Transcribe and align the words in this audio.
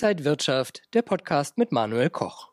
Inside 0.00 0.24
Wirtschaft, 0.24 0.82
der 0.94 1.02
Podcast 1.02 1.58
mit 1.58 1.72
Manuel 1.72 2.08
Koch. 2.08 2.52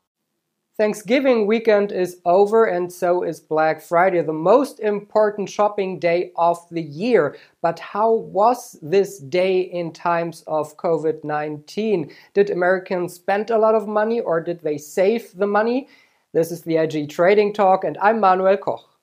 Thanksgiving 0.79 1.47
weekend 1.47 1.91
is 1.91 2.20
over 2.25 2.65
and 2.65 2.91
so 2.91 3.21
is 3.21 3.39
Black 3.39 3.83
Friday, 3.83 4.23
the 4.23 4.33
most 4.33 4.79
important 4.79 5.47
shopping 5.47 6.00
day 6.00 6.31
of 6.38 6.57
the 6.71 6.81
year. 6.81 7.36
But 7.61 7.79
how 7.79 8.13
was 8.13 8.79
this 8.81 9.20
day 9.20 9.59
in 9.61 9.93
times 9.93 10.43
of 10.47 10.75
COVID 10.77 11.23
19? 11.23 12.11
Did 12.34 12.50
Americans 12.50 13.13
spend 13.13 13.52
a 13.52 13.59
lot 13.59 13.75
of 13.75 13.88
money 13.88 14.21
or 14.21 14.41
did 14.41 14.62
they 14.62 14.80
save 14.80 15.38
the 15.38 15.46
money? 15.46 15.88
This 16.34 16.52
is 16.52 16.64
the 16.64 16.77
IG 16.77 17.12
Trading 17.12 17.54
Talk, 17.54 17.84
and 17.84 17.96
I'm 18.02 18.20
Manuel 18.20 18.57
Koch. 18.57 18.95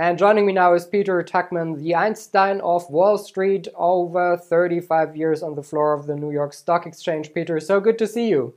And 0.00 0.16
joining 0.16 0.46
me 0.46 0.54
now 0.54 0.72
is 0.72 0.86
Peter 0.86 1.22
Tuchman, 1.22 1.78
the 1.78 1.94
Einstein 1.94 2.62
of 2.62 2.88
Wall 2.88 3.18
Street, 3.18 3.68
over 3.74 4.34
35 4.34 5.14
years 5.14 5.42
on 5.42 5.54
the 5.54 5.62
floor 5.62 5.92
of 5.92 6.06
the 6.06 6.16
New 6.16 6.30
York 6.30 6.54
Stock 6.54 6.86
Exchange. 6.86 7.34
Peter, 7.34 7.60
so 7.60 7.80
good 7.80 7.98
to 7.98 8.06
see 8.06 8.26
you. 8.26 8.54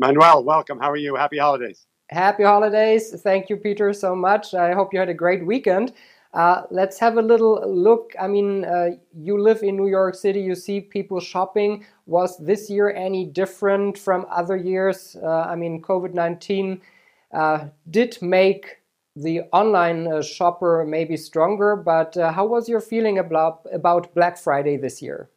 Manuel, 0.00 0.42
welcome. 0.42 0.80
How 0.80 0.90
are 0.90 0.96
you? 0.96 1.14
Happy 1.14 1.38
holidays. 1.38 1.86
Happy 2.10 2.42
holidays. 2.42 3.14
Thank 3.22 3.48
you, 3.48 3.56
Peter, 3.56 3.92
so 3.92 4.16
much. 4.16 4.52
I 4.52 4.72
hope 4.72 4.92
you 4.92 4.98
had 4.98 5.10
a 5.10 5.14
great 5.14 5.46
weekend. 5.46 5.92
Uh, 6.32 6.62
let's 6.72 6.98
have 6.98 7.16
a 7.16 7.22
little 7.22 7.62
look. 7.64 8.14
I 8.20 8.26
mean, 8.26 8.64
uh, 8.64 8.96
you 9.16 9.40
live 9.40 9.62
in 9.62 9.76
New 9.76 9.86
York 9.86 10.16
City, 10.16 10.40
you 10.40 10.56
see 10.56 10.80
people 10.80 11.20
shopping. 11.20 11.86
Was 12.06 12.36
this 12.38 12.68
year 12.68 12.90
any 12.90 13.26
different 13.26 13.96
from 13.96 14.26
other 14.28 14.56
years? 14.56 15.16
Uh, 15.22 15.42
I 15.42 15.54
mean, 15.54 15.80
COVID 15.80 16.14
19 16.14 16.80
uh, 17.32 17.68
did 17.88 18.18
make 18.20 18.80
the 19.16 19.42
online 19.52 20.08
uh, 20.08 20.22
shopper 20.22 20.84
maybe 20.86 21.16
stronger, 21.16 21.76
but 21.76 22.16
uh, 22.16 22.32
how 22.32 22.46
was 22.46 22.68
your 22.68 22.80
feeling 22.80 23.18
about, 23.18 23.60
about 23.72 24.14
Black 24.14 24.36
Friday 24.36 24.76
this 24.76 25.00
year? 25.00 25.30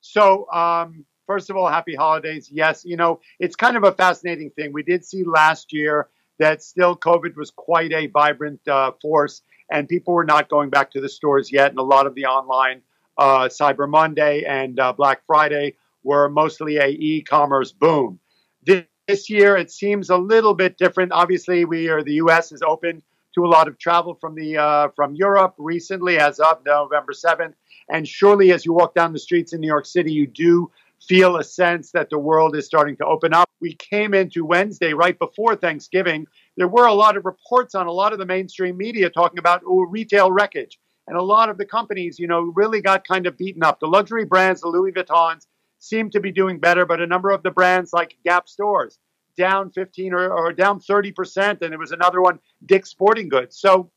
So, 0.00 0.50
um, 0.50 1.04
first 1.26 1.50
of 1.50 1.56
all, 1.56 1.68
happy 1.68 1.94
holidays. 1.94 2.48
Yes, 2.50 2.84
you 2.84 2.96
know, 2.96 3.20
it's 3.38 3.54
kind 3.54 3.76
of 3.76 3.84
a 3.84 3.92
fascinating 3.92 4.50
thing. 4.50 4.72
We 4.72 4.82
did 4.82 5.04
see 5.04 5.22
last 5.24 5.72
year 5.72 6.08
that 6.38 6.62
still 6.62 6.96
COVID 6.96 7.36
was 7.36 7.50
quite 7.50 7.92
a 7.92 8.08
vibrant 8.08 8.66
uh, 8.66 8.92
force, 9.00 9.42
and 9.70 9.88
people 9.88 10.12
were 10.12 10.24
not 10.24 10.48
going 10.48 10.70
back 10.70 10.90
to 10.92 11.00
the 11.00 11.08
stores 11.08 11.52
yet. 11.52 11.70
And 11.70 11.78
a 11.78 11.82
lot 11.84 12.06
of 12.06 12.16
the 12.16 12.26
online 12.26 12.82
uh, 13.16 13.48
Cyber 13.48 13.88
Monday 13.88 14.42
and 14.42 14.80
uh, 14.80 14.92
Black 14.92 15.22
Friday 15.26 15.76
were 16.02 16.28
mostly 16.28 16.78
a 16.78 16.88
e-commerce 16.88 17.70
boom. 17.70 18.18
This, 18.64 18.82
this 19.06 19.28
year, 19.28 19.56
it 19.56 19.70
seems 19.70 20.10
a 20.10 20.16
little 20.16 20.54
bit 20.54 20.78
different. 20.78 21.12
Obviously, 21.12 21.64
we 21.64 21.88
are 21.88 22.02
the 22.02 22.14
U.S. 22.14 22.52
is 22.52 22.62
open 22.62 23.02
to 23.34 23.44
a 23.44 23.48
lot 23.48 23.68
of 23.68 23.78
travel 23.78 24.14
from 24.14 24.34
the 24.34 24.56
uh, 24.56 24.88
from 24.94 25.14
Europe 25.14 25.54
recently, 25.58 26.18
as 26.18 26.38
of 26.38 26.64
November 26.64 27.12
seventh. 27.12 27.54
And 27.88 28.06
surely, 28.06 28.52
as 28.52 28.64
you 28.64 28.72
walk 28.72 28.94
down 28.94 29.12
the 29.12 29.18
streets 29.18 29.52
in 29.52 29.60
New 29.60 29.66
York 29.66 29.86
City, 29.86 30.12
you 30.12 30.26
do 30.26 30.70
feel 31.06 31.36
a 31.36 31.44
sense 31.44 31.90
that 31.90 32.10
the 32.10 32.18
world 32.18 32.54
is 32.54 32.64
starting 32.64 32.96
to 32.96 33.04
open 33.04 33.34
up. 33.34 33.50
We 33.60 33.74
came 33.74 34.14
into 34.14 34.44
Wednesday 34.44 34.92
right 34.92 35.18
before 35.18 35.56
Thanksgiving. 35.56 36.26
There 36.56 36.68
were 36.68 36.86
a 36.86 36.94
lot 36.94 37.16
of 37.16 37.24
reports 37.24 37.74
on 37.74 37.86
a 37.86 37.92
lot 37.92 38.12
of 38.12 38.20
the 38.20 38.26
mainstream 38.26 38.76
media 38.76 39.10
talking 39.10 39.38
about 39.38 39.62
oh, 39.66 39.82
retail 39.82 40.30
wreckage. 40.30 40.78
And 41.08 41.16
a 41.16 41.22
lot 41.22 41.48
of 41.48 41.58
the 41.58 41.64
companies, 41.64 42.20
you 42.20 42.28
know, 42.28 42.42
really 42.54 42.80
got 42.80 43.06
kind 43.06 43.26
of 43.26 43.36
beaten 43.36 43.64
up. 43.64 43.80
The 43.80 43.88
luxury 43.88 44.24
brands, 44.24 44.60
the 44.60 44.68
Louis 44.68 44.92
Vuittons, 44.92 45.46
seem 45.82 46.10
to 46.10 46.20
be 46.20 46.30
doing 46.30 46.60
better, 46.60 46.86
but 46.86 47.00
a 47.00 47.06
number 47.06 47.30
of 47.30 47.42
the 47.42 47.50
brands 47.50 47.92
like 47.92 48.16
Gap 48.24 48.48
stores 48.48 48.98
down 49.36 49.70
15 49.72 50.12
or, 50.12 50.32
or 50.32 50.52
down 50.52 50.78
30%. 50.78 51.60
And 51.60 51.72
there 51.72 51.78
was 51.78 51.90
another 51.90 52.22
one, 52.22 52.38
Dick's 52.64 52.90
Sporting 52.90 53.28
Goods. 53.28 53.58
So, 53.58 53.90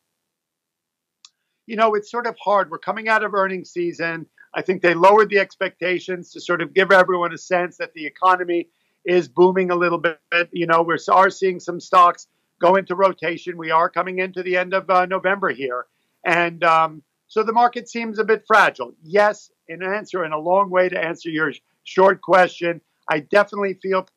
you 1.67 1.75
know, 1.75 1.93
it's 1.93 2.09
sort 2.09 2.25
of 2.25 2.35
hard. 2.43 2.71
We're 2.71 2.79
coming 2.79 3.07
out 3.07 3.23
of 3.23 3.35
earnings 3.35 3.69
season. 3.69 4.25
I 4.53 4.63
think 4.63 4.81
they 4.81 4.95
lowered 4.95 5.29
the 5.29 5.37
expectations 5.37 6.31
to 6.31 6.41
sort 6.41 6.61
of 6.61 6.73
give 6.73 6.91
everyone 6.91 7.33
a 7.33 7.37
sense 7.37 7.77
that 7.77 7.93
the 7.93 8.05
economy 8.05 8.69
is 9.05 9.27
booming 9.27 9.69
a 9.69 9.75
little 9.75 9.99
bit. 9.99 10.17
You 10.51 10.65
know, 10.65 10.81
we 10.81 10.97
are 11.09 11.29
seeing 11.29 11.59
some 11.59 11.79
stocks 11.79 12.27
go 12.59 12.77
into 12.77 12.95
rotation. 12.95 13.57
We 13.57 13.69
are 13.69 13.89
coming 13.89 14.19
into 14.19 14.41
the 14.41 14.57
end 14.57 14.73
of 14.73 14.89
uh, 14.89 15.05
November 15.05 15.49
here. 15.49 15.85
And 16.23 16.63
um, 16.63 17.03
so 17.27 17.43
the 17.43 17.53
market 17.53 17.87
seems 17.87 18.17
a 18.17 18.23
bit 18.23 18.43
fragile. 18.47 18.93
Yes, 19.03 19.51
in 19.67 19.83
answer, 19.83 20.25
in 20.25 20.31
a 20.31 20.39
long 20.39 20.71
way 20.71 20.89
to 20.89 20.99
answer 20.99 21.29
your 21.29 21.53
short 21.85 22.21
question, 22.21 22.81
I 23.09 23.21
definitely 23.21 23.79
feel 23.81 24.07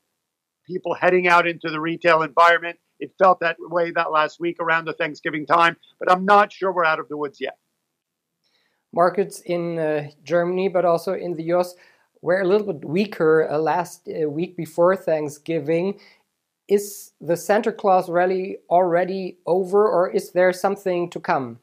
people 0.67 0.95
heading 0.95 1.29
out 1.29 1.47
into 1.47 1.71
the 1.71 1.81
retail 1.81 2.23
environment. 2.23 2.79
It 2.99 3.12
felt 3.19 3.39
that 3.41 3.56
way 3.61 3.93
that 3.93 4.11
last 4.11 4.41
week 4.41 4.56
around 4.61 4.87
the 4.87 4.93
Thanksgiving 4.95 5.47
time, 5.47 5.77
but 6.01 6.11
I'm 6.11 6.25
not 6.25 6.53
sure 6.53 6.73
we're 6.73 6.84
out 6.84 6.99
of 6.99 7.09
the 7.09 7.17
woods 7.17 7.41
yet 7.41 7.57
markets 8.93 9.41
in 9.41 9.78
uh, 9.78 10.09
Germany, 10.25 10.69
but 10.69 10.84
also 10.84 11.15
in 11.15 11.34
the 11.34 11.45
US, 11.55 11.75
were 12.23 12.41
a 12.41 12.47
little 12.47 12.73
bit 12.73 12.84
weaker 12.84 13.49
uh, 13.51 13.59
last 13.59 14.09
uh, 14.09 14.28
week 14.28 14.57
before 14.57 14.97
Thanksgiving. 14.97 16.01
Is 16.69 17.12
the 17.21 17.37
Santa 17.37 17.73
Claus 17.73 18.11
rally 18.11 18.59
already 18.69 19.39
over, 19.47 19.89
or 19.89 20.11
is 20.11 20.33
there 20.33 20.53
something 20.53 21.11
to 21.11 21.21
come? 21.21 21.61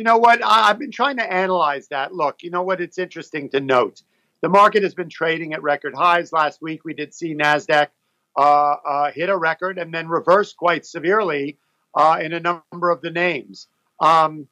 You 0.00 0.04
know 0.04 0.16
what? 0.16 0.42
I, 0.42 0.68
have 0.68 0.78
been 0.78 0.90
trying 0.90 1.18
to 1.18 1.30
analyze 1.30 1.88
that. 1.88 2.14
Look, 2.14 2.42
you 2.42 2.48
know 2.48 2.62
what? 2.62 2.80
It's 2.80 2.96
interesting 2.96 3.50
to 3.50 3.60
note. 3.60 4.02
The 4.40 4.48
market 4.48 4.82
has 4.82 4.94
been 4.94 5.10
trading 5.10 5.52
at 5.52 5.62
record 5.62 5.94
highs. 5.94 6.32
Last 6.32 6.62
week, 6.62 6.86
we 6.86 6.94
did 6.94 7.12
see 7.12 7.34
NASDAQ 7.34 7.88
uh, 8.34 8.40
uh, 8.40 9.12
hit 9.12 9.28
a 9.28 9.36
record 9.36 9.76
and 9.76 9.92
then 9.92 10.08
reverse 10.08 10.54
quite 10.54 10.86
severely 10.86 11.58
uh, 11.94 12.18
in 12.18 12.32
a 12.32 12.40
number 12.40 12.88
of 12.88 13.02
the 13.02 13.10
names. 13.10 13.66
Um, 14.00 14.48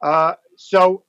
uh, 0.00 0.34
so, 0.54 1.02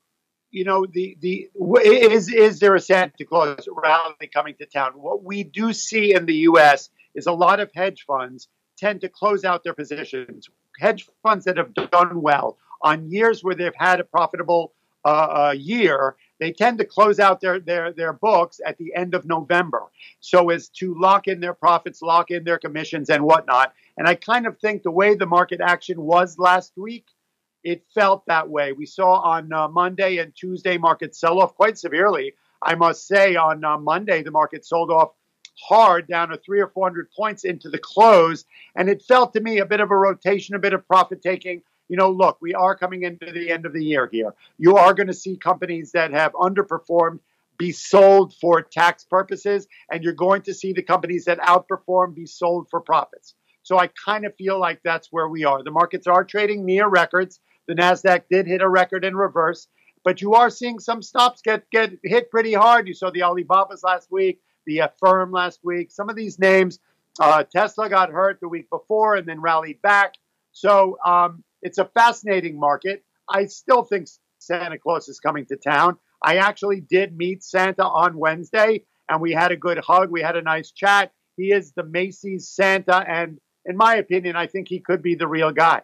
you 0.50 0.64
know, 0.64 0.88
the 0.88 1.16
the 1.22 1.52
is 1.86 2.34
is 2.34 2.60
there 2.60 2.74
a 2.74 2.82
Santa 2.82 3.26
Claus 3.26 3.70
rally 3.72 4.28
coming 4.34 4.56
to 4.56 4.66
town? 4.66 4.94
What 4.94 5.24
we 5.24 5.44
do 5.44 5.72
see 5.72 6.16
in 6.16 6.26
the 6.26 6.38
U.S. 6.50 6.90
is 7.14 7.28
a 7.28 7.32
lot 7.32 7.60
of 7.60 7.70
hedge 7.76 8.06
funds 8.08 8.48
tend 8.76 9.02
to 9.02 9.08
close 9.08 9.46
out 9.46 9.64
their 9.64 9.76
positions. 9.76 10.50
Hedge 10.80 11.08
funds 11.22 11.46
that 11.46 11.58
have 11.58 11.76
done 11.76 12.20
well 12.20 12.58
on 12.84 13.10
years 13.10 13.44
where 13.44 13.56
they've 13.56 13.76
had 13.76 14.00
a 14.00 14.04
profitable 14.04 14.74
uh, 15.06 15.08
uh, 15.48 15.56
year, 15.58 16.16
they 16.40 16.52
tend 16.52 16.78
to 16.78 16.86
close 16.86 17.20
out 17.20 17.42
their, 17.42 17.60
their, 17.60 17.92
their 17.92 18.14
books 18.14 18.60
at 18.66 18.78
the 18.78 18.94
end 18.96 19.14
of 19.14 19.26
November 19.26 19.84
so 20.20 20.50
as 20.50 20.70
to 20.70 20.94
lock 21.00 21.28
in 21.28 21.40
their 21.40 21.54
profits, 21.54 22.02
lock 22.02 22.32
in 22.32 22.44
their 22.44 22.58
commissions, 22.58 23.10
and 23.10 23.24
whatnot. 23.24 23.74
And 23.98 24.08
I 24.08 24.16
kind 24.16 24.46
of 24.46 24.60
think 24.60 24.84
the 24.84 24.92
way 24.92 25.16
the 25.16 25.26
market 25.26 25.62
action 25.62 26.02
was 26.02 26.38
last 26.38 26.74
week 26.78 27.06
it 27.64 27.84
felt 27.94 28.26
that 28.26 28.50
way. 28.50 28.74
We 28.74 28.86
saw 28.86 29.22
on 29.22 29.52
uh, 29.54 29.68
Monday 29.70 30.18
and 30.18 30.36
Tuesday 30.36 30.78
markets 30.78 31.20
sell 31.20 31.40
off 31.40 31.56
quite 31.56 31.78
severely. 31.78 32.34
I 32.62 32.76
must 32.76 33.08
say, 33.08 33.36
on 33.36 33.64
uh, 33.64 33.78
Monday, 33.78 34.24
the 34.24 34.32
market 34.32 34.66
sold 34.66 34.92
off 34.92 35.12
hard 35.68 36.08
down 36.08 36.30
to 36.30 36.38
three 36.38 36.60
or 36.60 36.68
400 36.68 37.12
points 37.12 37.44
into 37.44 37.70
the 37.70 37.78
close. 37.78 38.46
And 38.76 38.90
it 38.90 39.02
felt 39.02 39.34
to 39.34 39.42
me 39.42 39.60
a 39.60 39.66
bit 39.66 39.80
of 39.80 39.92
a 39.92 39.98
rotation, 39.98 40.56
a 40.56 40.60
bit 40.60 40.74
of 40.74 40.88
profit 40.88 41.22
taking. 41.22 41.62
You 41.90 41.98
know, 41.98 42.10
look, 42.10 42.38
we 42.42 42.54
are 42.54 42.76
coming 42.76 43.04
into 43.04 43.32
the 43.32 43.52
end 43.52 43.66
of 43.66 43.74
the 43.74 43.84
year 43.84 44.10
here. 44.12 44.34
You 44.58 44.78
are 44.78 44.94
going 44.94 45.08
to 45.08 45.14
see 45.14 45.38
companies 45.38 45.92
that 45.92 46.12
have 46.12 46.34
underperformed 46.34 47.20
be 47.58 47.72
sold 47.72 48.34
for 48.36 48.62
tax 48.62 49.04
purposes, 49.04 49.68
and 49.92 50.04
you're 50.04 50.14
going 50.14 50.42
to 50.44 50.54
see 50.54 50.74
the 50.74 50.82
companies 50.82 51.26
that 51.26 51.40
outperform 51.40 52.16
be 52.16 52.26
sold 52.26 52.68
for 52.70 52.82
profits. 52.82 53.36
So 53.62 53.78
I 53.80 53.88
kind 53.88 54.26
of 54.26 54.36
feel 54.36 54.60
like 54.60 54.82
that's 54.84 55.10
where 55.12 55.30
we 55.30 55.46
are. 55.46 55.64
The 55.64 55.72
markets 55.72 56.08
are 56.08 56.24
trading 56.24 56.66
near 56.66 56.88
records. 56.88 57.40
The 57.68 57.76
Nasdaq 57.76 58.24
did 58.30 58.48
hit 58.48 58.62
a 58.62 58.68
record 58.68 59.06
in 59.06 59.16
reverse, 59.16 59.68
but 60.04 60.22
you 60.22 60.34
are 60.34 60.50
seeing 60.50 60.80
some 60.80 61.02
stops 61.02 61.42
get 61.42 61.70
get 61.72 61.92
hit 62.04 62.30
pretty 62.30 62.54
hard. 62.54 62.88
You 62.88 62.94
saw 62.94 63.10
the 63.10 63.22
Alibabas 63.22 63.84
last 63.84 64.12
week, 64.12 64.42
the 64.66 64.80
Affirm 64.80 65.32
last 65.32 65.62
week. 65.64 65.92
Some 65.92 66.10
of 66.10 66.18
these 66.18 66.40
names, 66.40 66.80
uh, 67.22 67.44
Tesla 67.44 67.90
got 67.90 68.10
hurt 68.10 68.40
the 68.42 68.50
week 68.50 68.70
before 68.70 69.16
and 69.16 69.26
then 69.26 69.40
rallied 69.40 69.82
back. 69.82 70.16
So 70.52 70.98
um, 71.06 71.44
it's 71.64 71.78
a 71.78 71.86
fascinating 71.86 72.60
market. 72.60 73.04
I 73.30 73.46
still 73.46 73.84
think 73.84 74.08
Santa 74.40 74.78
Claus 74.78 75.08
is 75.08 75.20
coming 75.20 75.46
to 75.48 75.56
town. 75.56 75.98
I 76.22 76.38
actually 76.38 76.82
did 76.82 77.18
meet 77.18 77.44
Santa 77.44 77.84
on 77.84 78.18
Wednesday, 78.18 78.86
and 79.10 79.22
we 79.22 79.32
had 79.32 79.52
a 79.52 79.58
good 79.58 79.80
hug. 79.80 80.12
We 80.12 80.22
had 80.22 80.36
a 80.36 80.42
nice 80.42 80.72
chat. 80.72 81.12
He 81.36 81.52
is 81.52 81.72
the 81.74 81.84
Macy's 81.84 82.48
Santa, 82.48 82.98
and 83.08 83.40
in 83.66 83.78
my 83.78 83.96
opinion, 83.96 84.36
I 84.36 84.48
think 84.48 84.68
he 84.68 84.80
could 84.80 85.02
be 85.02 85.16
the 85.16 85.28
real 85.28 85.52
guy. 85.52 85.82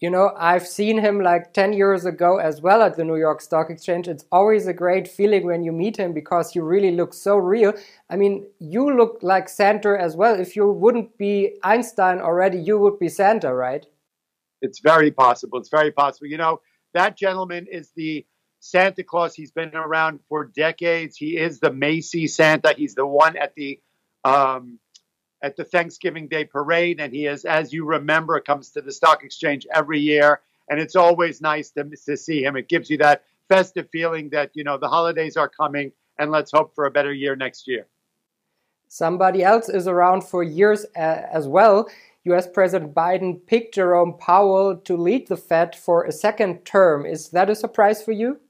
You 0.00 0.08
know, 0.08 0.32
I've 0.38 0.66
seen 0.66 0.98
him 0.98 1.20
like 1.20 1.52
10 1.52 1.74
years 1.74 2.06
ago 2.06 2.38
as 2.38 2.62
well 2.62 2.80
at 2.80 2.96
the 2.96 3.04
New 3.04 3.16
York 3.16 3.42
Stock 3.42 3.68
Exchange. 3.68 4.08
It's 4.08 4.24
always 4.32 4.66
a 4.66 4.72
great 4.72 5.06
feeling 5.06 5.44
when 5.44 5.62
you 5.62 5.72
meet 5.72 5.98
him 5.98 6.14
because 6.14 6.54
you 6.54 6.62
really 6.62 6.92
look 6.92 7.12
so 7.12 7.36
real. 7.36 7.74
I 8.08 8.16
mean, 8.16 8.46
you 8.58 8.96
look 8.96 9.18
like 9.20 9.50
Santa 9.50 9.94
as 10.00 10.16
well. 10.16 10.40
If 10.40 10.56
you 10.56 10.70
wouldn't 10.70 11.18
be 11.18 11.58
Einstein 11.62 12.18
already, 12.20 12.58
you 12.58 12.78
would 12.78 12.98
be 12.98 13.10
Santa, 13.10 13.52
right? 13.52 13.84
It's 14.62 14.80
very 14.80 15.10
possible. 15.10 15.58
It's 15.58 15.68
very 15.68 15.90
possible. 15.90 16.28
You 16.28 16.38
know, 16.38 16.60
that 16.94 17.16
gentleman 17.16 17.66
is 17.70 17.90
the 17.96 18.26
Santa 18.60 19.02
Claus. 19.02 19.34
He's 19.34 19.52
been 19.52 19.74
around 19.74 20.20
for 20.28 20.44
decades. 20.44 21.16
He 21.16 21.36
is 21.36 21.60
the 21.60 21.72
Macy 21.72 22.26
Santa. 22.26 22.74
He's 22.76 22.94
the 22.94 23.06
one 23.06 23.36
at 23.36 23.54
the 23.54 23.80
um, 24.24 24.78
at 25.42 25.56
the 25.56 25.64
Thanksgiving 25.64 26.28
Day 26.28 26.44
parade. 26.44 27.00
And 27.00 27.12
he 27.12 27.26
is, 27.26 27.44
as 27.44 27.72
you 27.72 27.86
remember, 27.86 28.38
comes 28.40 28.70
to 28.72 28.82
the 28.82 28.92
stock 28.92 29.24
exchange 29.24 29.66
every 29.74 30.00
year. 30.00 30.40
And 30.68 30.78
it's 30.78 30.96
always 30.96 31.40
nice 31.40 31.70
to, 31.70 31.84
to 31.84 32.16
see 32.16 32.44
him. 32.44 32.56
It 32.56 32.68
gives 32.68 32.90
you 32.90 32.98
that 32.98 33.24
festive 33.48 33.88
feeling 33.90 34.28
that, 34.30 34.50
you 34.54 34.62
know, 34.62 34.76
the 34.76 34.88
holidays 34.88 35.36
are 35.36 35.48
coming 35.48 35.92
and 36.18 36.30
let's 36.30 36.52
hope 36.52 36.74
for 36.74 36.84
a 36.84 36.90
better 36.90 37.12
year 37.12 37.34
next 37.34 37.66
year. 37.66 37.86
Somebody 38.88 39.42
else 39.42 39.68
is 39.68 39.88
around 39.88 40.22
for 40.22 40.42
years 40.42 40.84
uh, 40.96 41.22
as 41.32 41.48
well. 41.48 41.88
US 42.24 42.46
President 42.46 42.94
Biden 42.94 43.46
picked 43.46 43.74
Jerome 43.74 44.16
Powell 44.18 44.76
to 44.76 44.96
lead 44.96 45.28
the 45.28 45.36
Fed 45.36 45.74
for 45.74 46.04
a 46.04 46.12
second 46.12 46.64
term. 46.64 47.06
Is 47.06 47.30
that 47.30 47.48
a 47.48 47.54
surprise 47.54 48.02
for 48.02 48.12
you? 48.12 48.40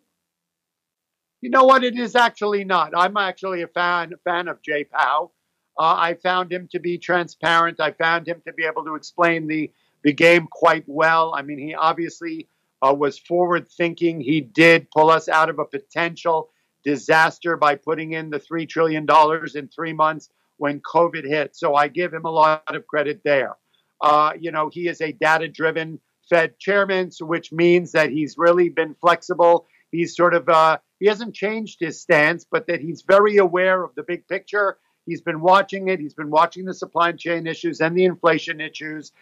You 1.40 1.50
know 1.50 1.64
what? 1.64 1.84
It 1.84 1.96
is 1.96 2.16
actually 2.16 2.64
not. 2.64 2.92
I'm 2.96 3.16
actually 3.16 3.62
a 3.62 3.68
fan 3.68 4.12
fan 4.24 4.48
of 4.48 4.60
Jay 4.60 4.84
Powell. 4.84 5.32
Uh, 5.78 5.94
I 5.96 6.14
found 6.14 6.52
him 6.52 6.68
to 6.72 6.80
be 6.80 6.98
transparent. 6.98 7.80
I 7.80 7.92
found 7.92 8.26
him 8.26 8.42
to 8.46 8.52
be 8.52 8.64
able 8.64 8.84
to 8.84 8.96
explain 8.96 9.46
the 9.46 9.70
the 10.02 10.12
game 10.12 10.48
quite 10.50 10.84
well. 10.86 11.32
I 11.34 11.42
mean, 11.42 11.58
he 11.58 11.74
obviously 11.74 12.48
uh, 12.82 12.94
was 12.94 13.18
forward 13.18 13.68
thinking. 13.68 14.20
He 14.20 14.40
did 14.40 14.90
pull 14.90 15.10
us 15.10 15.28
out 15.28 15.50
of 15.50 15.58
a 15.58 15.64
potential 15.64 16.50
disaster 16.82 17.56
by 17.56 17.74
putting 17.74 18.12
in 18.12 18.30
the 18.30 18.40
$3 18.40 18.66
trillion 18.66 19.06
in 19.54 19.68
three 19.68 19.92
months 19.92 20.30
when 20.56 20.80
COVID 20.80 21.26
hit. 21.26 21.54
So 21.54 21.74
I 21.74 21.88
give 21.88 22.12
him 22.12 22.24
a 22.24 22.30
lot 22.30 22.62
of 22.74 22.86
credit 22.86 23.20
there. 23.24 23.56
Uh, 24.00 24.32
you 24.38 24.50
know, 24.50 24.70
he 24.72 24.88
is 24.88 25.00
a 25.00 25.12
data 25.12 25.48
driven 25.48 26.00
Fed 26.28 26.58
chairman, 26.58 27.10
so 27.10 27.26
which 27.26 27.52
means 27.52 27.92
that 27.92 28.10
he's 28.10 28.38
really 28.38 28.68
been 28.68 28.94
flexible. 29.00 29.66
He's 29.90 30.16
sort 30.16 30.34
of, 30.34 30.48
uh, 30.48 30.78
he 31.00 31.06
hasn't 31.06 31.34
changed 31.34 31.78
his 31.80 32.00
stance, 32.00 32.46
but 32.48 32.66
that 32.68 32.80
he's 32.80 33.02
very 33.02 33.36
aware 33.36 33.82
of 33.82 33.94
the 33.96 34.04
big 34.04 34.26
picture. 34.28 34.78
He's 35.06 35.20
been 35.20 35.40
watching 35.40 35.88
it. 35.88 35.98
He's 35.98 36.14
been 36.14 36.30
watching 36.30 36.64
the 36.64 36.74
supply 36.74 37.12
chain 37.12 37.46
issues 37.46 37.80
and 37.80 37.96
the 37.96 38.04
inflation 38.04 38.60
issues 38.60 39.12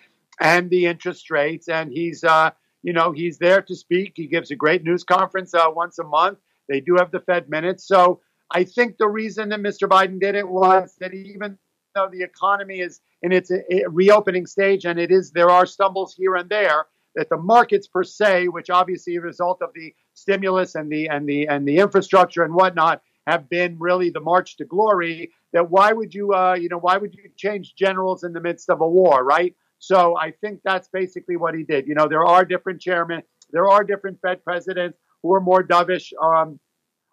and 0.41 0.69
the 0.69 0.87
interest 0.87 1.31
rates. 1.31 1.69
And 1.69 1.91
he's, 1.91 2.25
uh, 2.25 2.51
you 2.83 2.93
know, 2.93 3.13
he's 3.13 3.39
there 3.39 3.63
to 3.63 3.75
speak. 3.75 4.13
He 4.17 4.27
gives 4.27 4.51
a 4.51 4.57
great 4.57 4.85
news 4.85 5.05
conference 5.05 5.55
uh, 5.55 5.71
once 5.71 5.99
a 5.99 6.05
month. 6.05 6.39
They 6.69 6.81
do 6.81 6.97
have 6.97 7.11
the 7.11 7.21
Fed 7.21 7.49
minutes. 7.49 7.87
So 7.87 8.21
I 8.51 8.65
think 8.65 8.99
the 8.99 9.09
reason 9.09 9.49
that 9.51 9.61
Mr. 9.61 9.89
Biden 9.89 10.21
did 10.21 10.35
it 10.35 10.49
was 10.49 10.95
that 11.01 11.15
even 11.15 11.59
though 11.99 12.09
the 12.11 12.23
economy 12.23 12.81
is 12.81 13.01
in 13.23 13.33
its 13.33 13.51
uh, 13.51 13.59
reopening 13.89 14.47
stage 14.47 14.85
and 14.85 14.99
it 14.99 15.11
is, 15.11 15.33
there 15.33 15.51
are 15.51 15.67
stumbles 15.67 16.15
here 16.15 16.37
and 16.37 16.49
there, 16.49 16.87
that 17.15 17.29
the 17.29 17.37
markets 17.37 17.89
per 17.89 18.05
se, 18.05 18.49
which 18.49 18.71
obviously 18.71 19.17
a 19.17 19.21
result 19.21 19.59
of 19.61 19.71
the 19.75 19.93
stimulus 20.15 20.75
and 20.75 20.91
the 20.91 21.09
and 21.09 21.29
the 21.29 21.49
and 21.49 21.67
the 21.67 21.79
infrastructure 21.79 22.45
and 22.45 22.55
whatnot, 22.55 23.03
have 23.27 23.49
been 23.49 23.77
really 23.79 24.11
the 24.11 24.21
march 24.21 24.57
to 24.57 24.65
glory. 24.65 25.31
That 25.53 25.71
why 25.71 25.93
would 25.93 26.15
you, 26.15 26.35
uh, 26.35 26.55
you 26.55 26.69
know, 26.69 26.79
why 26.79 26.97
would 26.97 27.15
you 27.15 27.31
change 27.37 27.75
generals 27.75 28.23
in 28.23 28.33
the 28.33 28.41
midst 28.41 28.71
of 28.71 28.81
a 28.81 28.89
war, 28.89 29.25
right? 29.25 29.55
So 29.79 30.17
I 30.17 30.31
think 30.31 30.61
that's 30.63 30.89
basically 30.89 31.37
what 31.37 31.55
he 31.55 31.65
did. 31.65 31.87
You 31.89 31.95
know, 31.95 32.09
there 32.09 32.27
are 32.27 32.45
different 32.45 32.81
chairmen, 32.81 33.23
there 33.51 33.69
are 33.69 33.83
different 33.83 34.21
Fed 34.21 34.45
presidents 34.45 34.99
who 35.23 35.35
are 35.35 35.41
more 35.41 35.63
dovish 35.65 36.13
um, 36.23 36.61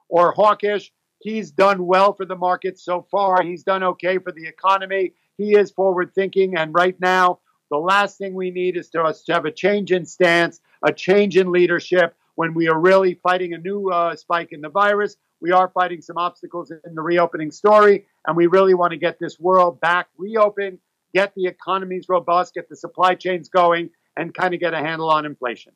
or 0.10 0.32
hawkish. 0.32 0.92
He's 1.26 1.50
done 1.50 1.86
well 1.86 2.14
for 2.14 2.26
the 2.26 2.36
market 2.36 2.78
so 2.78 3.08
far. 3.10 3.42
He's 3.42 3.64
done 3.64 3.84
okay 3.84 4.20
for 4.20 4.32
the 4.32 4.46
economy. 4.46 5.14
He 5.38 5.56
is 5.56 5.72
forward 5.72 6.14
thinking. 6.14 6.56
And 6.56 6.74
right 6.74 6.96
now, 7.00 7.40
the 7.72 7.78
last 7.78 8.18
thing 8.18 8.36
we 8.36 8.52
need 8.52 8.78
is 8.78 8.90
to 8.92 9.02
us 9.02 9.24
to 9.24 9.34
have 9.34 9.46
a 9.46 9.52
change 9.52 9.92
in 9.92 10.06
stance, 10.06 10.62
a 10.86 10.94
change 10.94 11.36
in 11.36 11.52
leadership 11.52 12.16
when 12.36 12.54
we 12.54 12.70
are 12.70 12.80
really 12.80 13.16
fighting 13.16 13.54
a 13.54 13.58
new 13.58 13.90
uh, 13.90 14.16
spike 14.16 14.52
in 14.52 14.62
the 14.62 14.70
virus. 14.70 15.18
We 15.42 15.52
are 15.52 15.70
fighting 15.70 16.02
some 16.02 16.18
obstacles 16.18 16.72
in 16.72 16.96
the 16.96 17.02
reopening 17.02 17.52
story, 17.52 18.06
and 18.28 18.38
we 18.38 18.46
really 18.46 18.76
want 18.76 18.92
to 18.92 18.98
get 18.98 19.18
this 19.20 19.40
world 19.40 19.82
back 19.82 20.08
reopened 20.18 20.80
get 21.16 21.34
the 21.34 21.46
economies 21.46 22.08
robust, 22.10 22.54
get 22.54 22.68
the 22.68 22.76
supply 22.76 23.16
chains 23.16 23.48
going, 23.48 23.90
and 24.18 24.34
kind 24.34 24.54
of 24.54 24.60
get 24.60 24.74
a 24.74 24.80
handle 24.80 25.10
on 25.10 25.26
inflation. 25.26 25.72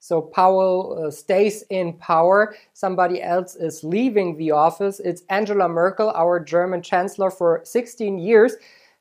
So 0.00 0.22
Powell 0.22 1.04
uh, 1.06 1.10
stays 1.10 1.62
in 1.68 1.92
power. 1.92 2.56
Somebody 2.72 3.22
else 3.22 3.54
is 3.54 3.84
leaving 3.84 4.36
the 4.38 4.50
office. 4.50 4.98
It's 4.98 5.22
Angela 5.28 5.68
Merkel, 5.68 6.10
our 6.16 6.40
German 6.40 6.80
chancellor 6.80 7.30
for 7.30 7.60
16 7.64 8.18
years. 8.18 8.56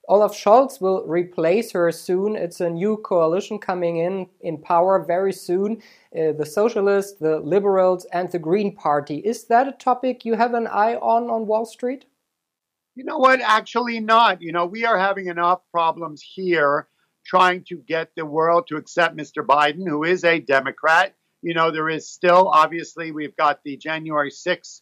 Olaf 0.10 0.34
Scholz 0.34 0.82
will 0.82 1.06
replace 1.08 1.72
her 1.72 1.90
soon. 1.94 2.36
It's 2.36 2.60
a 2.60 2.70
new 2.70 2.98
coalition 2.98 3.60
coming 3.60 3.98
in 3.98 4.28
in 4.42 4.58
power 4.58 5.06
very 5.06 5.32
soon. 5.32 5.82
Uh, 6.14 6.34
the 6.34 6.46
Socialists, 6.46 7.18
the 7.18 7.40
Liberals, 7.40 8.06
and 8.12 8.30
the 8.30 8.40
Green 8.40 8.76
Party. 8.76 9.18
Is 9.20 9.46
that 9.46 9.68
a 9.70 9.72
topic 9.74 10.26
you 10.26 10.34
have 10.34 10.54
an 10.54 10.68
eye 10.68 10.96
on 10.96 11.30
on 11.30 11.48
Wall 11.48 11.66
Street? 11.66 12.06
You 12.96 13.06
know 13.06 13.20
what? 13.20 13.40
Actually, 13.40 14.02
not. 14.02 14.42
You 14.42 14.52
know, 14.52 14.66
we 14.66 14.84
are 14.84 14.98
having 14.98 15.28
enough 15.28 15.62
problems 15.72 16.22
here 16.22 16.88
trying 17.26 17.64
to 17.66 17.78
get 17.78 18.12
the 18.16 18.26
world 18.26 18.68
to 18.68 18.78
accept 18.78 19.16
Mr. 19.16 19.46
Biden, 19.46 19.88
who 19.88 20.04
is 20.04 20.24
a 20.24 20.40
Democrat. 20.40 21.16
You 21.42 21.54
know, 21.54 21.72
there 21.72 21.90
is 21.90 22.10
still, 22.10 22.48
obviously, 22.48 23.12
we've 23.12 23.36
got 23.36 23.64
the 23.64 23.78
January 23.78 24.32
6th 24.32 24.82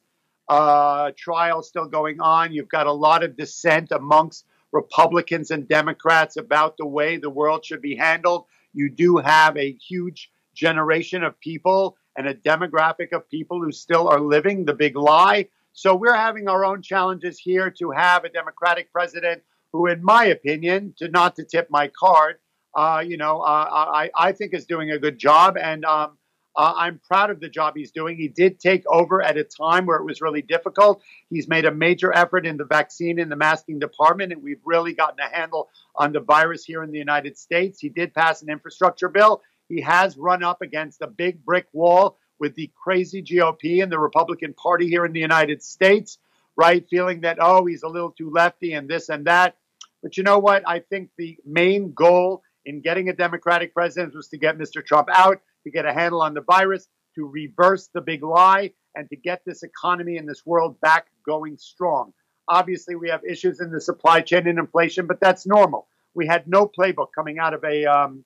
uh, 0.50 1.12
trial 1.18 1.62
still 1.62 1.88
going 1.88 2.22
on. 2.22 2.54
You've 2.54 2.70
got 2.70 2.88
a 2.88 2.92
lot 2.92 3.24
of 3.24 3.36
dissent 3.36 3.92
amongst 3.92 4.46
Republicans 4.72 5.52
and 5.52 5.68
Democrats 5.68 6.38
about 6.38 6.78
the 6.78 6.86
way 6.86 7.18
the 7.18 7.30
world 7.30 7.66
should 7.66 7.82
be 7.82 7.96
handled. 7.96 8.46
You 8.74 8.90
do 8.90 9.18
have 9.18 9.58
a 9.58 9.74
huge 9.74 10.32
generation 10.54 11.24
of 11.24 11.40
people 11.40 11.98
and 12.18 12.28
a 12.28 12.34
demographic 12.34 13.14
of 13.14 13.30
people 13.30 13.62
who 13.62 13.72
still 13.72 14.08
are 14.08 14.20
living 14.20 14.66
the 14.66 14.74
big 14.74 14.96
lie. 14.96 15.48
So 15.74 15.96
we're 15.96 16.16
having 16.16 16.48
our 16.48 16.66
own 16.66 16.82
challenges 16.82 17.38
here 17.38 17.70
to 17.80 17.92
have 17.92 18.24
a 18.24 18.30
Democratic 18.30 18.92
president 18.92 19.44
who, 19.74 19.88
in 19.88 20.04
my 20.04 20.26
opinion, 20.26 20.94
to 20.98 21.08
not 21.10 21.36
to 21.36 21.44
tip 21.44 21.68
my 21.70 21.90
card, 22.00 22.38
uh, 22.76 23.04
you 23.06 23.18
know, 23.18 23.42
uh, 23.42 23.66
I, 23.70 24.10
I 24.16 24.32
think 24.32 24.54
is 24.54 24.66
doing 24.66 24.92
a 24.92 25.00
good 25.00 25.18
job. 25.18 25.58
And 25.58 25.84
um, 25.86 26.18
uh, 26.58 26.74
I'm 26.76 27.00
proud 27.08 27.30
of 27.30 27.40
the 27.40 27.50
job 27.50 27.74
he's 27.76 27.92
doing. 27.92 28.18
He 28.18 28.28
did 28.28 28.60
take 28.60 28.84
over 28.88 29.22
at 29.22 29.38
a 29.38 29.44
time 29.44 29.86
where 29.86 29.98
it 29.98 30.06
was 30.06 30.22
really 30.22 30.42
difficult. 30.42 31.04
He's 31.30 31.48
made 31.48 31.66
a 31.66 31.72
major 31.72 32.12
effort 32.12 32.48
in 32.48 32.58
the 32.58 32.66
vaccine 32.66 33.20
and 33.20 33.32
the 33.32 33.36
masking 33.36 33.78
department, 33.78 34.34
and 34.34 34.42
we've 34.42 34.62
really 34.66 34.94
gotten 34.94 35.20
a 35.20 35.30
handle 35.30 35.70
on 35.96 36.14
the 36.14 36.20
virus 36.20 36.66
here 36.66 36.84
in 36.84 36.92
the 36.92 36.98
United 36.98 37.38
States. 37.38 37.80
He 37.80 37.90
did 37.90 38.14
pass 38.14 38.42
an 38.42 38.50
infrastructure 38.50 39.08
bill. 39.08 39.44
He 39.70 39.82
has 39.82 40.18
run 40.18 40.44
up 40.44 40.62
against 40.64 41.02
a 41.02 41.08
big 41.08 41.46
brick 41.46 41.68
wall 41.74 42.18
with 42.40 42.56
the 42.56 42.72
crazy 42.82 43.22
GOP 43.22 43.84
and 43.84 43.92
the 43.92 44.00
Republican 44.00 44.54
Party 44.54 44.88
here 44.88 45.06
in 45.06 45.14
the 45.14 45.20
United 45.20 45.62
States, 45.62 46.18
right? 46.58 46.86
Feeling 46.90 47.22
that, 47.22 47.38
oh, 47.40 47.66
he's 47.66 47.84
a 47.84 47.88
little 47.88 48.12
too 48.12 48.32
lefty 48.32 48.74
and 48.74 48.90
this 48.90 49.10
and 49.10 49.26
that. 49.26 49.56
But 50.02 50.18
you 50.18 50.24
know 50.24 50.40
what? 50.40 50.64
I 50.68 50.80
think 50.80 51.10
the 51.18 51.38
main 51.46 51.94
goal 51.94 52.42
in 52.66 52.82
getting 52.82 53.10
a 53.10 53.14
Democratic 53.14 53.74
president 53.74 54.16
was 54.16 54.28
to 54.30 54.38
get 54.38 54.58
Mr. 54.58 54.86
Trump 54.86 55.08
out, 55.14 55.40
to 55.64 55.72
get 55.72 55.86
a 55.86 55.94
handle 55.94 56.22
on 56.22 56.34
the 56.34 56.42
virus, 56.42 56.88
to 57.16 57.26
reverse 57.26 57.90
the 57.94 58.02
big 58.02 58.24
lie, 58.24 58.72
and 58.96 59.10
to 59.10 59.16
get 59.16 59.42
this 59.46 59.64
economy 59.64 60.18
and 60.18 60.28
this 60.28 60.46
world 60.46 60.80
back 60.82 61.08
going 61.26 61.58
strong. 61.58 62.14
Obviously, 62.48 62.96
we 62.96 63.10
have 63.10 63.22
issues 63.24 63.60
in 63.60 63.72
the 63.72 63.82
supply 63.82 64.22
chain 64.22 64.48
and 64.48 64.60
inflation, 64.60 65.08
but 65.08 65.20
that's 65.20 65.46
normal. 65.46 65.88
We 66.14 66.28
had 66.28 66.48
no 66.48 66.68
playbook 66.68 67.08
coming 67.14 67.40
out 67.40 67.54
of 67.54 67.64
a 67.64 67.86
um, 67.86 68.24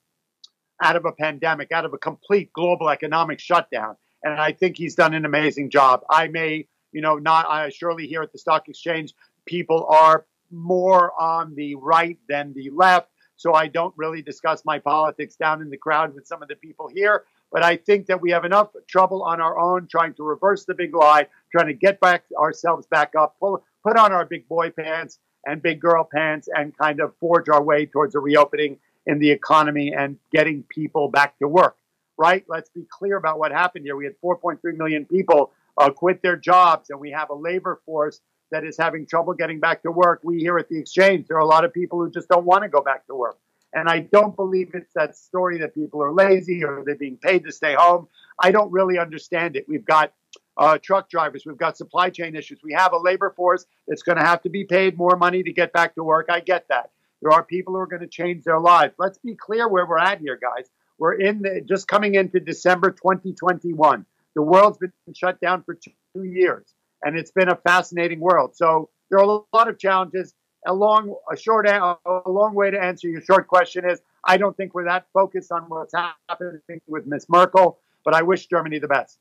out 0.81 0.95
of 0.95 1.05
a 1.05 1.11
pandemic, 1.11 1.71
out 1.71 1.85
of 1.85 1.93
a 1.93 1.97
complete 1.97 2.51
global 2.53 2.89
economic 2.89 3.39
shutdown. 3.39 3.95
And 4.23 4.39
I 4.39 4.51
think 4.51 4.77
he's 4.77 4.95
done 4.95 5.13
an 5.13 5.25
amazing 5.25 5.69
job. 5.69 6.01
I 6.09 6.27
may, 6.27 6.67
you 6.91 7.01
know, 7.01 7.15
not, 7.15 7.47
I 7.47 7.69
surely 7.69 8.07
here 8.07 8.21
at 8.21 8.31
the 8.31 8.37
stock 8.37 8.67
exchange, 8.67 9.13
people 9.45 9.85
are 9.89 10.25
more 10.51 11.13
on 11.19 11.55
the 11.55 11.75
right 11.75 12.17
than 12.27 12.53
the 12.53 12.69
left. 12.71 13.09
So 13.37 13.53
I 13.53 13.67
don't 13.67 13.93
really 13.97 14.21
discuss 14.21 14.63
my 14.65 14.77
politics 14.77 15.35
down 15.35 15.61
in 15.61 15.69
the 15.69 15.77
crowd 15.77 16.13
with 16.13 16.27
some 16.27 16.43
of 16.43 16.47
the 16.47 16.55
people 16.55 16.89
here. 16.93 17.23
But 17.51 17.63
I 17.63 17.75
think 17.75 18.05
that 18.05 18.21
we 18.21 18.31
have 18.31 18.45
enough 18.45 18.69
trouble 18.87 19.23
on 19.23 19.41
our 19.41 19.59
own 19.59 19.87
trying 19.87 20.13
to 20.15 20.23
reverse 20.23 20.65
the 20.65 20.73
big 20.73 20.95
lie, 20.95 21.27
trying 21.51 21.67
to 21.67 21.73
get 21.73 21.99
back 21.99 22.23
ourselves 22.37 22.87
back 22.87 23.13
up, 23.17 23.35
pull, 23.39 23.63
put 23.83 23.97
on 23.97 24.13
our 24.13 24.25
big 24.25 24.47
boy 24.47 24.69
pants 24.69 25.19
and 25.45 25.61
big 25.61 25.79
girl 25.79 26.07
pants, 26.09 26.47
and 26.55 26.77
kind 26.77 27.01
of 27.01 27.15
forge 27.19 27.49
our 27.49 27.63
way 27.63 27.87
towards 27.87 28.13
a 28.13 28.19
reopening 28.19 28.77
in 29.07 29.17
the 29.17 29.31
economy 29.31 29.91
and 29.91 30.17
getting 30.31 30.63
people 30.69 31.09
back 31.09 31.37
to 31.39 31.47
work, 31.47 31.75
right? 32.17 32.45
Let's 32.47 32.69
be 32.69 32.85
clear 32.89 33.17
about 33.17 33.39
what 33.39 33.51
happened 33.51 33.85
here. 33.85 33.95
We 33.95 34.05
had 34.05 34.13
4.3 34.23 34.59
million 34.77 35.05
people 35.05 35.51
uh, 35.77 35.89
quit 35.89 36.21
their 36.21 36.37
jobs, 36.37 36.89
and 36.89 36.99
we 36.99 37.11
have 37.11 37.29
a 37.29 37.35
labor 37.35 37.81
force 37.85 38.21
that 38.51 38.63
is 38.65 38.77
having 38.77 39.05
trouble 39.07 39.33
getting 39.33 39.59
back 39.59 39.81
to 39.83 39.91
work. 39.91 40.21
We 40.23 40.39
here 40.39 40.57
at 40.57 40.69
the 40.69 40.77
exchange, 40.77 41.27
there 41.27 41.37
are 41.37 41.41
a 41.41 41.45
lot 41.45 41.65
of 41.65 41.73
people 41.73 41.99
who 41.99 42.11
just 42.11 42.27
don't 42.27 42.45
want 42.45 42.63
to 42.63 42.69
go 42.69 42.81
back 42.81 43.07
to 43.07 43.15
work. 43.15 43.37
And 43.73 43.87
I 43.87 43.99
don't 43.99 44.35
believe 44.35 44.71
it's 44.73 44.91
that 44.95 45.15
story 45.15 45.59
that 45.59 45.73
people 45.73 46.03
are 46.03 46.11
lazy 46.11 46.63
or 46.63 46.83
they're 46.85 46.95
being 46.95 47.17
paid 47.17 47.45
to 47.45 47.51
stay 47.53 47.73
home. 47.73 48.07
I 48.37 48.51
don't 48.51 48.71
really 48.71 48.97
understand 48.99 49.55
it. 49.55 49.65
We've 49.67 49.85
got 49.85 50.11
uh, 50.57 50.77
truck 50.77 51.09
drivers, 51.09 51.45
we've 51.45 51.57
got 51.57 51.77
supply 51.77 52.09
chain 52.09 52.35
issues. 52.35 52.59
We 52.61 52.73
have 52.73 52.91
a 52.91 52.97
labor 52.97 53.33
force 53.35 53.65
that's 53.87 54.03
going 54.03 54.17
to 54.17 54.23
have 54.23 54.41
to 54.43 54.49
be 54.49 54.65
paid 54.65 54.97
more 54.97 55.15
money 55.15 55.41
to 55.43 55.53
get 55.53 55.71
back 55.71 55.95
to 55.95 56.03
work. 56.03 56.27
I 56.29 56.41
get 56.41 56.67
that. 56.67 56.91
There 57.21 57.31
are 57.31 57.43
people 57.43 57.73
who 57.73 57.79
are 57.79 57.87
going 57.87 58.01
to 58.01 58.07
change 58.07 58.43
their 58.43 58.59
lives. 58.59 58.93
Let's 58.97 59.17
be 59.19 59.35
clear 59.35 59.67
where 59.67 59.85
we're 59.85 59.99
at 59.99 60.19
here, 60.19 60.37
guys. 60.41 60.69
We're 60.97 61.13
in 61.13 61.41
the, 61.41 61.61
just 61.61 61.87
coming 61.87 62.15
into 62.15 62.39
December 62.39 62.91
2021. 62.91 64.05
The 64.35 64.41
world's 64.41 64.77
been 64.77 64.91
shut 65.13 65.39
down 65.41 65.63
for 65.63 65.75
two 65.75 66.23
years, 66.23 66.73
and 67.03 67.17
it's 67.17 67.31
been 67.31 67.49
a 67.49 67.55
fascinating 67.55 68.19
world. 68.19 68.55
So 68.55 68.89
there 69.09 69.19
are 69.19 69.23
a 69.23 69.41
lot 69.53 69.67
of 69.67 69.77
challenges. 69.77 70.33
A 70.67 70.73
long, 70.73 71.15
a 71.31 71.35
short, 71.35 71.67
a 71.67 71.97
long 72.27 72.53
way 72.53 72.69
to 72.69 72.79
answer 72.79 73.09
your 73.09 73.21
short 73.21 73.47
question 73.47 73.83
is 73.89 73.99
I 74.25 74.37
don't 74.37 74.55
think 74.55 74.75
we're 74.75 74.85
that 74.85 75.07
focused 75.11 75.51
on 75.51 75.63
what's 75.63 75.93
happening 76.29 76.61
with 76.87 77.07
Miss 77.07 77.27
Merkel, 77.29 77.79
but 78.05 78.13
I 78.13 78.21
wish 78.21 78.45
Germany 78.45 78.77
the 78.77 78.87
best. 78.87 79.17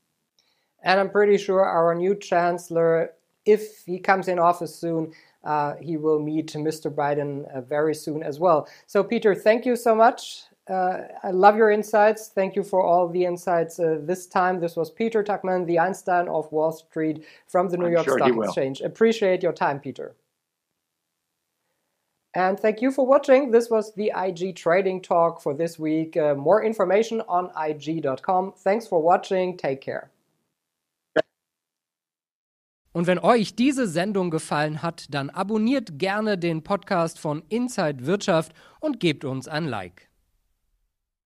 And 0.82 1.00
I'm 1.00 1.10
pretty 1.10 1.38
sure 1.38 1.64
our 1.64 1.94
new 1.94 2.14
chancellor, 2.14 3.12
if 3.46 3.84
he 3.86 3.98
comes 3.98 4.28
in 4.28 4.38
office 4.38 4.74
soon, 4.74 5.12
uh, 5.44 5.74
he 5.80 5.96
will 5.96 6.20
meet 6.20 6.48
Mr. 6.52 6.94
Biden 6.94 7.50
uh, 7.54 7.62
very 7.62 7.94
soon 7.94 8.22
as 8.22 8.38
well. 8.38 8.68
So, 8.86 9.02
Peter, 9.02 9.34
thank 9.34 9.64
you 9.64 9.76
so 9.76 9.94
much. 9.94 10.42
Uh, 10.70 11.08
I 11.24 11.32
love 11.32 11.56
your 11.56 11.70
insights. 11.70 12.28
Thank 12.28 12.54
you 12.54 12.62
for 12.62 12.82
all 12.82 13.08
the 13.08 13.24
insights 13.24 13.80
uh, 13.80 13.98
this 14.02 14.26
time. 14.26 14.60
This 14.60 14.76
was 14.76 14.90
Peter 14.90 15.24
Tuchman, 15.24 15.66
the 15.66 15.80
Einstein 15.80 16.28
of 16.28 16.50
Wall 16.52 16.70
Street 16.70 17.24
from 17.48 17.68
the 17.68 17.76
New 17.76 17.86
I'm 17.86 17.92
York 17.92 18.04
sure 18.04 18.18
Stock 18.18 18.44
Exchange. 18.44 18.80
Appreciate 18.80 19.42
your 19.42 19.52
time, 19.52 19.80
Peter. 19.80 20.14
And 22.34 22.60
thank 22.60 22.80
you 22.80 22.92
for 22.92 23.04
watching. 23.04 23.50
This 23.50 23.68
was 23.68 23.92
the 23.94 24.12
IG 24.14 24.54
Trading 24.54 25.02
Talk 25.02 25.42
for 25.42 25.52
this 25.52 25.80
week. 25.80 26.16
Uh, 26.16 26.36
more 26.36 26.62
information 26.62 27.20
on 27.22 27.50
IG.com. 27.56 28.52
Thanks 28.58 28.86
for 28.86 29.02
watching. 29.02 29.56
Take 29.56 29.80
care. 29.80 30.10
Und 32.92 33.06
wenn 33.06 33.20
euch 33.20 33.54
diese 33.54 33.86
Sendung 33.86 34.30
gefallen 34.30 34.82
hat, 34.82 35.06
dann 35.14 35.30
abonniert 35.30 35.98
gerne 35.98 36.36
den 36.36 36.62
Podcast 36.62 37.18
von 37.18 37.42
Inside 37.48 38.06
Wirtschaft 38.06 38.52
und 38.80 38.98
gebt 39.00 39.24
uns 39.24 39.46
ein 39.46 39.66
Like. 39.66 40.09